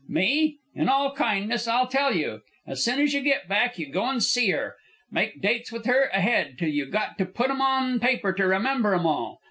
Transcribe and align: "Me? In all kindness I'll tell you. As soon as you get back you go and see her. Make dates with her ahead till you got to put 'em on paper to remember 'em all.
"Me? 0.09 0.57
In 0.73 0.89
all 0.89 1.13
kindness 1.13 1.67
I'll 1.67 1.85
tell 1.85 2.15
you. 2.15 2.41
As 2.65 2.83
soon 2.83 2.99
as 2.99 3.13
you 3.13 3.21
get 3.21 3.47
back 3.47 3.77
you 3.77 3.85
go 3.91 4.09
and 4.09 4.23
see 4.23 4.49
her. 4.49 4.75
Make 5.11 5.43
dates 5.43 5.71
with 5.71 5.85
her 5.85 6.05
ahead 6.11 6.57
till 6.57 6.69
you 6.69 6.87
got 6.87 7.19
to 7.19 7.25
put 7.27 7.51
'em 7.51 7.61
on 7.61 7.99
paper 7.99 8.33
to 8.33 8.47
remember 8.47 8.95
'em 8.95 9.05
all. 9.05 9.39